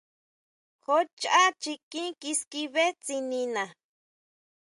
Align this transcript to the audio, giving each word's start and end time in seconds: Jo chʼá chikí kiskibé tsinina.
Jo 0.85 0.95
chʼá 1.19 1.43
chikí 1.61 2.01
kiskibé 2.21 2.83
tsinina. 3.03 3.63